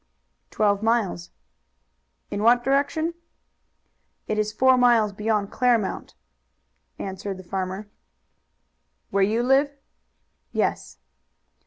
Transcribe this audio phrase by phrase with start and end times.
[0.49, 1.29] "Twelve miles."
[2.31, 3.13] "In what direction?"
[4.27, 6.15] "It is four miles beyond Claremont,"
[6.97, 7.87] answered the farmer.
[9.11, 9.71] "Where you live?"
[10.53, 10.97] "Yes."